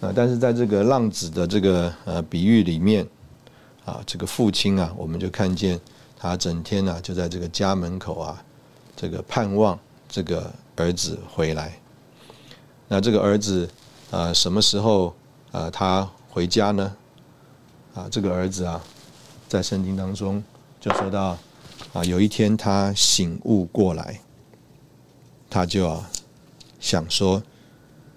[0.00, 3.06] 啊，但是在这个浪子的这个呃比喻里面，
[3.84, 5.78] 啊，这个父亲啊，我们就看见
[6.18, 8.44] 他整天呢就在这个家门口啊，
[8.96, 9.78] 这个盼望
[10.08, 11.78] 这个儿子回来。
[12.88, 13.68] 那这个儿子
[14.10, 15.14] 啊，什么时候
[15.52, 16.96] 啊他回家呢？
[17.94, 18.82] 啊，这个儿子啊，
[19.48, 20.42] 在圣经当中
[20.80, 21.36] 就说到
[21.92, 24.20] 啊，有一天他醒悟过来，
[25.50, 26.02] 他就
[26.80, 27.42] 想说，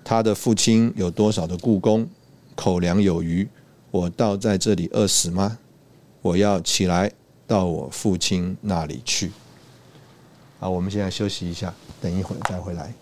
[0.04, 2.08] 他的父亲有多少的故宫，
[2.56, 3.48] 口粮有余，
[3.92, 5.58] 我倒在这里饿死吗？
[6.22, 7.12] 我要起来
[7.46, 9.32] 到我父亲那里去。
[10.62, 12.94] 啊，我们现在休息一下，等一会儿再回来。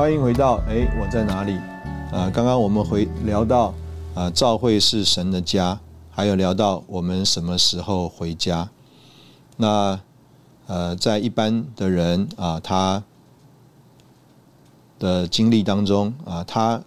[0.00, 1.52] 欢迎回到哎，我在哪里？
[2.10, 3.74] 啊，刚刚我们回聊到
[4.14, 5.78] 啊，教会是神的家，
[6.10, 8.70] 还有聊到我们什么时候回家。
[9.58, 10.00] 那
[10.66, 13.04] 呃，在一般的人啊，他
[14.98, 16.82] 的经历当中啊，他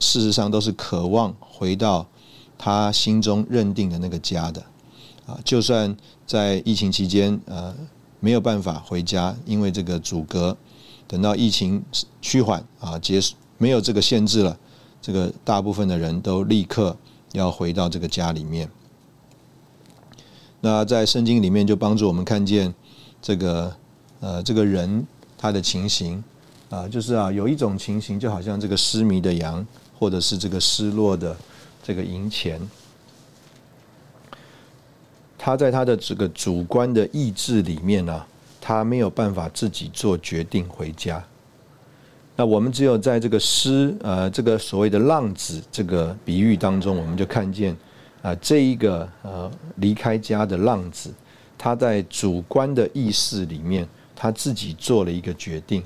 [0.00, 2.06] 事实上都是渴望回到
[2.56, 4.62] 他心中认定的那个家的
[5.26, 5.38] 啊。
[5.44, 5.94] 就算
[6.26, 7.74] 在疫情期间呃
[8.18, 10.56] 没有办法回家，因为这个阻隔。
[11.08, 11.82] 等到疫情
[12.20, 14.58] 趋缓啊，结束没有这个限制了，
[15.00, 16.96] 这个大部分的人都立刻
[17.32, 18.68] 要回到这个家里面。
[20.60, 22.74] 那在圣经里面就帮助我们看见
[23.22, 23.76] 这个
[24.18, 25.06] 呃这个人
[25.38, 26.22] 他的情形
[26.70, 29.64] 啊，就是啊有一种情形就好像这个失迷的羊，
[29.98, 31.36] 或者是这个失落的
[31.84, 32.60] 这个银钱，
[35.38, 38.24] 他在他的这个主观的意志里面呢。
[38.68, 41.24] 他没有办法自己做决定回家，
[42.34, 47.76] 那我们只有在这个诗呃这个所谓的浪子这个比喻当中，我们就看见
[48.22, 51.14] 啊这一个呃离开家的浪子，
[51.56, 55.80] 他在主观的意识里面，他自己做了一个决定，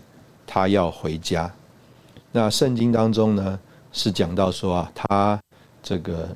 [0.47, 1.53] 他要回家。
[2.33, 3.61] 那圣经当中呢
[3.93, 5.38] 是讲到说啊，他
[5.83, 6.35] 这个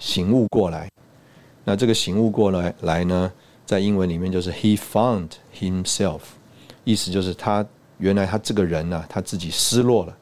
[0.00, 0.90] 醒悟过来，
[1.64, 3.30] 那这个醒悟过来来呢？
[3.66, 6.20] 在英文里面就是 he found himself，
[6.84, 7.64] 意思就是他
[7.98, 10.16] 原来他这个人呢，他自己失落了，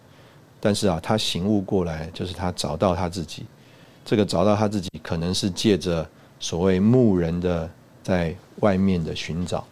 [0.61, 3.45] 但是啊，他醒悟过来，就是他找到他自己。
[4.05, 6.09] 这个找到他自己，可能是借着
[6.41, 7.71] 所谓牧人的
[8.03, 9.65] 在外面的寻找，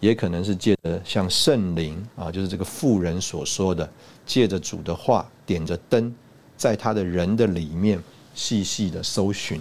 [0.00, 3.88] 也可能是借着像圣灵啊，就是这个妇人所说的，
[4.26, 6.12] 借着主的话，点着灯，
[6.56, 8.02] 在他的人的里面
[8.34, 9.60] 细细的搜寻。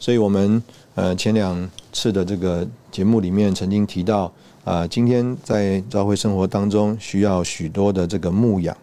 [0.00, 0.62] 所以，我们
[0.98, 4.32] 呃前两次的这个节目里面曾经提到
[4.64, 8.76] 啊，今天在教会生活当中需要许多的这个牧养。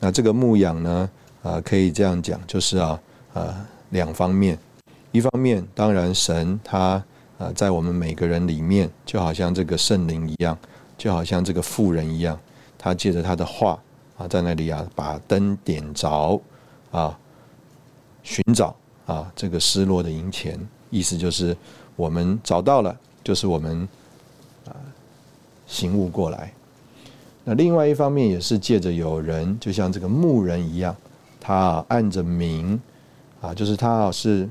[0.00, 1.10] 那这个牧养呢，
[1.42, 2.98] 啊，可以这样讲，就是啊，
[3.34, 4.58] 啊两方面。
[5.10, 7.04] 一方面，当然神他
[7.36, 10.56] 啊在我们每个人里面，就好像这个圣灵一样，
[10.96, 12.40] 就好像这个妇人一样，
[12.78, 13.78] 他借着他的话
[14.16, 16.40] 啊，在那里啊把灯点着
[16.90, 17.18] 啊，
[18.22, 18.74] 寻找。
[19.04, 20.56] 啊，这个失落的银钱，
[20.92, 21.56] 意思就是
[21.96, 23.88] 我们找到了，就是我们
[24.66, 24.76] 啊
[25.66, 26.52] 醒悟过来。
[27.44, 30.94] 那另外一方面也是借着有人，就像这个牧人一样，
[31.40, 32.80] 他按着名
[33.40, 34.48] 啊，就是他是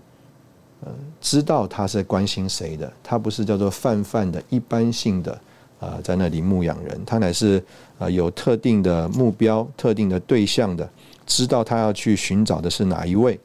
[0.83, 5.39] 呃知道他是关心谁的，他不是叫做泛泛的一般性的
[5.79, 7.63] 啊在那里牧养人，他乃是
[7.97, 10.89] 啊有特定的目标、特定的对象的，
[11.25, 13.39] 知道他要去寻找的是哪一位，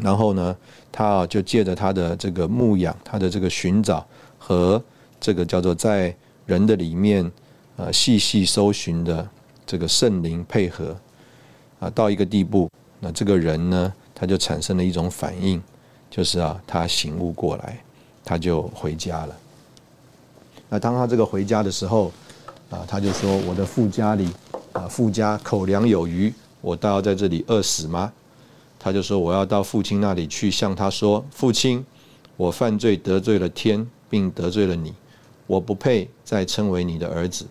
[0.00, 0.56] 然后呢，
[0.90, 4.06] 他啊就借着他的这个牧养，他的这个寻找
[4.38, 4.82] 和
[5.20, 6.14] 这个叫做在
[6.46, 7.30] 人的里面
[7.76, 9.28] 呃细细搜寻的
[9.66, 10.96] 这个圣灵配合
[11.80, 12.70] 啊，到一个地步，
[13.00, 15.62] 那这个人呢，他就产生了一种反应。
[16.10, 17.78] 就是啊，他醒悟过来，
[18.24, 19.36] 他就回家了。
[20.70, 22.10] 那当他这个回家的时候，
[22.70, 24.30] 啊，他就说：“我的富家里
[24.72, 26.32] 啊，富家口粮有余，
[26.62, 28.10] 我倒要在这里饿死吗？”
[28.78, 31.84] 他就说：“我要到父亲那里去，向他说：父亲，
[32.36, 34.94] 我犯罪得罪了天，并得罪了你，
[35.46, 37.46] 我不配再称为你的儿子，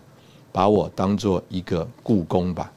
[0.50, 2.72] 把我当做一个故宫吧。”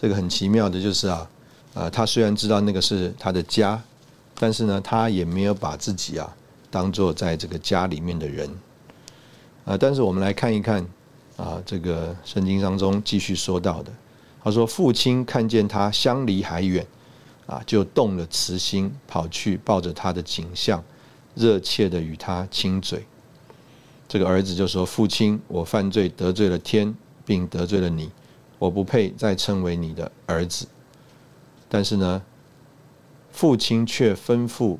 [0.00, 1.30] 这个很奇妙的就是啊。
[1.74, 3.78] 啊，他虽然知道那个是他的家，
[4.38, 6.34] 但是呢，他也没有把自己啊
[6.70, 8.50] 当做在这个家里面的人。
[9.66, 10.82] 啊，但是我们来看一看
[11.36, 13.92] 啊，这个圣经当中继续说到的，
[14.46, 16.86] 他说父亲看见他相离还远，
[17.46, 20.80] 啊，就动了慈心，跑去抱着他的景象，
[21.34, 23.04] 热切的与他亲嘴。
[24.06, 26.94] 这个儿子就说：“父亲，我犯罪得罪了天，
[27.24, 28.08] 并得罪了你，
[28.60, 30.68] 我不配再称为你的儿子。”
[31.68, 32.22] 但是呢，
[33.32, 34.78] 父亲却吩咐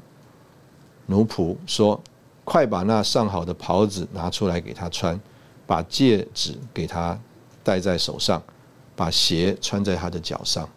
[1.07, 2.01] 奴仆说
[2.47, 5.21] ：“快把那上好的袍子拿出来给他穿，
[5.67, 7.19] 把戒指给他
[7.65, 8.41] 戴在手上，
[8.97, 10.69] 把鞋穿在他的脚上。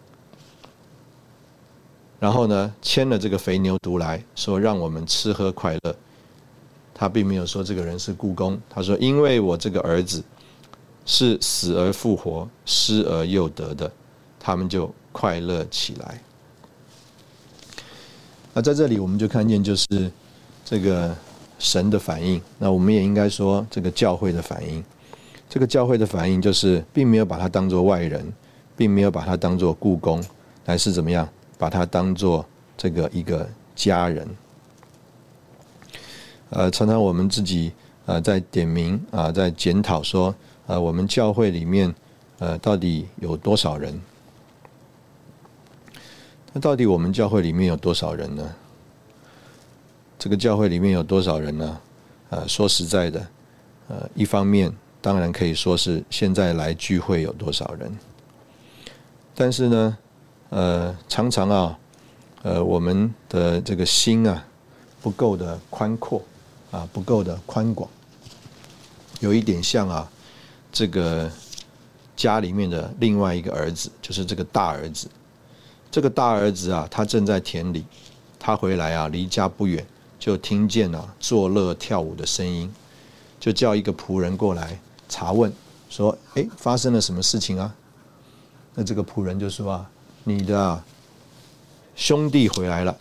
[2.20, 5.96] 然后呢，牵了这个肥牛犊来说，让我们吃喝快乐。
[6.94, 10.24] 他并没有说这个人是故宫，他说：因为我这个儿子
[11.06, 13.92] 是死而复活、失而又得的，
[14.40, 16.22] 他们就。”快乐起来。
[18.54, 20.10] 那在这里，我们就看见就是
[20.64, 21.14] 这个
[21.58, 22.40] 神的反应。
[22.60, 24.82] 那我们也应该说，这个教会的反应。
[25.50, 28.32] 这个教会的反应就是，并没有把他当做外人，
[28.78, 30.24] 并没有把他当做故宫，
[30.64, 31.28] 乃是怎么样，
[31.58, 32.46] 把他当做
[32.78, 34.28] 这个一个家人。
[36.52, 37.72] 呃，常常我们自己
[38.06, 40.34] 呃在点名啊，在检讨说，
[40.68, 41.94] 呃，我们教会里面
[42.38, 44.00] 呃到底有多少人？
[46.54, 48.56] 那到底我们教会里面有多少人呢？
[50.20, 51.82] 这个教会里面有多少人呢？
[52.30, 53.28] 呃，说实在的，
[53.88, 54.72] 呃，一方面
[55.02, 57.98] 当然可以说是现在来聚会有多少人，
[59.34, 59.98] 但是呢，
[60.50, 61.80] 呃，常常啊，
[62.44, 64.46] 呃，我们的这个心啊
[65.02, 66.22] 不够的宽阔
[66.72, 67.90] 啊，不够的宽广，
[69.22, 70.12] 有一点像啊，
[70.72, 71.32] 这个
[72.18, 75.08] 家里面的另外一个儿子，就是这个大儿子。
[75.90, 77.84] 这个大儿子啊，他正在田里，
[78.38, 79.84] 他回来啊，离家不远，
[80.20, 82.72] 就听见了作乐跳舞的声音，
[83.40, 84.80] 就叫一个仆人过来
[85.10, 85.52] 查问，
[85.90, 87.76] 说：“哎，发生了什么事情啊？”
[88.76, 89.90] 那这个仆人就说：“啊，
[90.24, 90.82] 你的
[91.96, 92.96] 兄弟回来了，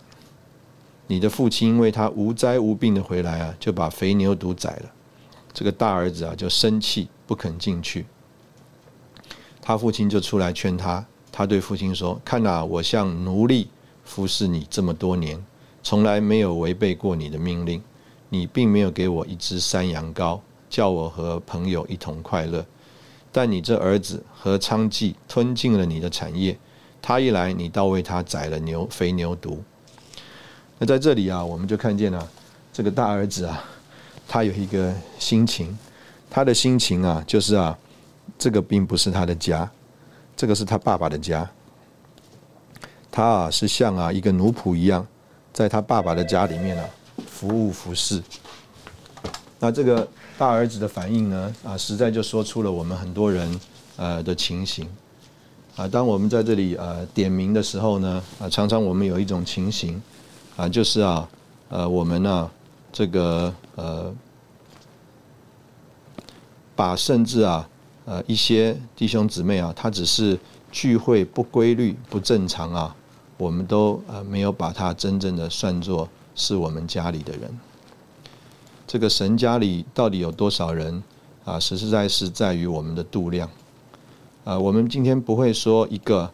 [1.07, 4.91] 你的父亲因为他无灾无病的回来啊，就把肥牛犊宰了。
[5.53, 8.05] 这个大儿子啊，就生气，不肯进去。
[9.61, 13.69] 他父亲就出来劝他。”他对父亲说：“看呐，我像奴隶
[14.03, 15.41] 服侍你这么多年，
[15.83, 17.81] 从来没有违背过你的命令。
[18.31, 20.39] 你并没有给我一只山羊羔，
[20.69, 22.65] 叫我和朋友一同快乐。
[23.31, 26.57] 但你这儿子和娼妓吞尽了你的产业。
[27.01, 29.57] 他一来，你倒为他宰了牛肥牛犊。
[30.77, 32.29] 那在这里啊，我们就看见了
[32.71, 33.63] 这个大儿子啊，
[34.27, 35.77] 他有一个心情，
[36.29, 37.77] 他的心情啊，就是啊，
[38.37, 39.69] 这个并不是他的家。”
[40.35, 41.49] 这个是他爸爸的家，
[43.11, 45.05] 他啊是像啊一个奴仆一样，
[45.51, 46.83] 在他爸爸的家里面呢
[47.27, 48.23] 服务服侍。
[49.59, 50.07] 那这个
[50.39, 53.59] 大儿子的反应呢啊，实在就说出了我们很多人
[53.97, 54.87] 呃的情形
[55.75, 55.85] 啊。
[55.85, 60.01] 当我们在这里呃点名的时候呢啊，常常我们有一种情形
[60.55, 61.27] 啊，就是啊
[61.67, 62.49] 呃我们呢
[62.89, 64.15] 这个呃
[66.73, 67.67] 把甚至啊。
[68.05, 70.35] 呃，一些弟兄姊妹啊，他只是
[70.71, 72.95] 聚会不规律、不正常啊，
[73.37, 77.59] 我们都呃没有把他真正的算作是我们家里的人。
[78.89, 81.03] 这个神家里到底有多少人
[81.45, 81.59] 啊？
[81.59, 83.47] 实实在是在于我们的度量。
[84.43, 86.27] 啊，我们今天不会说一个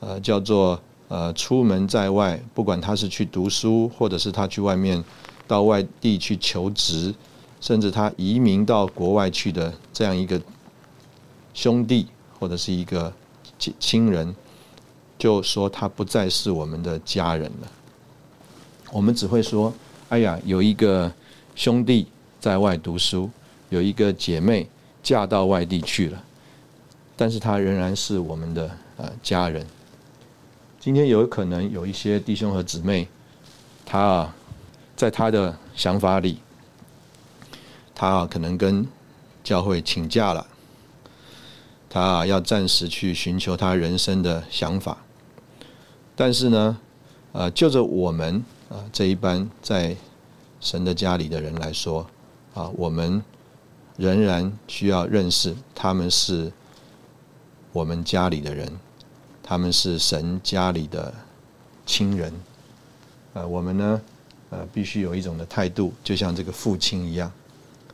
[0.00, 0.78] 呃叫做
[1.08, 5.02] 呃出门在外，不管他是去读书，或者是他去外面
[5.46, 7.14] 到外地去求职，
[7.58, 10.38] 甚至他移民到国外去的这样一个。
[11.54, 13.10] 兄弟或者是一个
[13.58, 14.34] 亲亲人，
[15.16, 17.68] 就说他不再是我们的家人了。
[18.92, 19.72] 我们只会说
[20.10, 21.10] ：“哎呀，有一个
[21.54, 22.06] 兄弟
[22.40, 23.30] 在外读书，
[23.70, 24.68] 有一个姐妹
[25.02, 26.22] 嫁到外地去了。”
[27.16, 29.66] 但是她仍然是我们的呃家人。
[30.80, 33.08] 今天有可能有一些弟兄和姊妹，
[33.86, 34.36] 他啊，
[34.94, 36.38] 在他的想法里，
[37.94, 38.86] 他啊可能跟
[39.42, 40.46] 教会请假了，
[41.88, 44.98] 他啊要暂时去寻求他人生的想法。
[46.14, 46.78] 但是呢，
[47.32, 49.96] 呃，就着我们啊这一班在
[50.64, 52.04] 神的家里的人来说，
[52.54, 53.22] 啊，我们
[53.96, 56.50] 仍然需要认识他们是。
[57.74, 58.70] 我们家里的人，
[59.42, 61.12] 他们是神家里的
[61.84, 62.32] 亲人，
[63.32, 64.00] 呃，我们呢，
[64.50, 67.32] 呃，必须有一种的态度，就像这个父亲一样。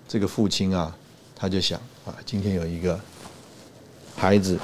[0.07, 0.95] 这个父亲啊，
[1.35, 3.01] 他就想啊，今天有一个
[4.15, 4.59] 孩子，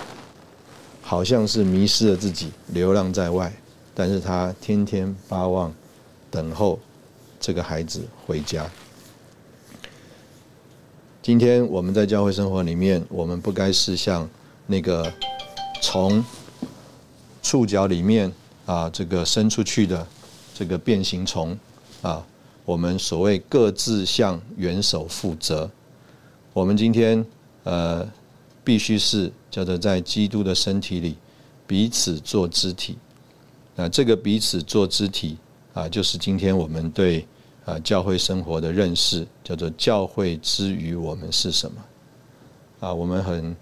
[1.00, 3.50] 好像是迷失了自己，流浪在外，
[3.94, 5.72] 但是他天天巴望，
[6.30, 6.78] 等候
[7.46, 8.68] 这个孩子回家。
[11.22, 14.28] 今天我们在教会生活里面，我们不该是像。
[14.66, 15.12] 那个
[15.80, 16.24] 从
[17.40, 18.32] 触角里面
[18.64, 20.04] 啊，这个伸出去的
[20.56, 21.56] 这个变形虫
[22.02, 22.26] 啊，
[22.64, 25.70] 我们所谓各自向元首负责。
[26.52, 27.24] 我们今天
[27.62, 28.04] 呃，
[28.64, 31.16] 必须是叫做在基督的身体里
[31.64, 32.98] 彼此做肢体。
[33.76, 35.38] 那这个彼此做肢体
[35.74, 37.24] 啊，就是今天我们对
[37.66, 41.84] 啊教会生活的认识，叫做教会之于我们是什么
[42.80, 42.94] 啊？
[42.94, 43.54] 我们很。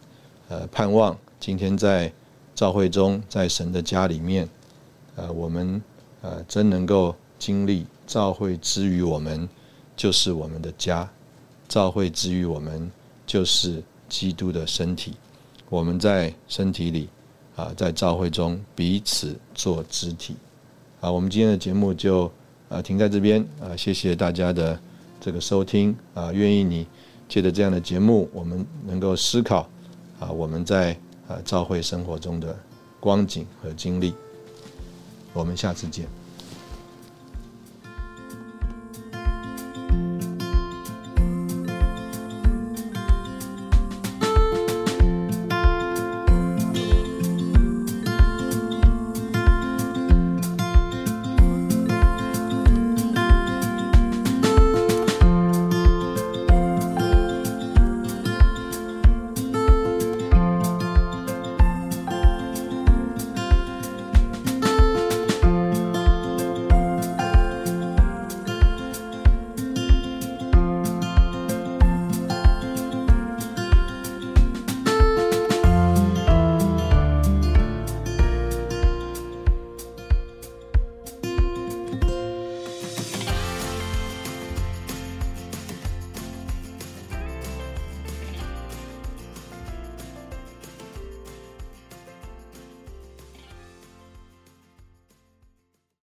[0.46, 2.12] 呃，盼望今天在
[2.54, 4.46] 教会中，在神的家里面，
[5.16, 5.82] 呃，我们
[6.20, 9.48] 呃真能够经历教会之于我们，
[9.96, 11.08] 就是我们的家；
[11.66, 12.92] 教会之于我们，
[13.26, 15.14] 就是基督的身体。
[15.70, 17.08] 我们在身体里
[17.56, 20.36] 啊，在教会中彼此做肢体。
[21.00, 22.30] 啊，我们今天的节目就
[22.74, 24.78] 啊停在这边啊，谢谢大家的
[25.20, 26.84] 这个收听啊，愿意你
[27.28, 29.68] 借着这样的节目，我们能够思考。
[30.20, 30.92] 啊，我们在
[31.28, 32.56] 啊教会生活中的
[33.00, 34.14] 光景和经历，
[35.32, 36.23] 我们下次见。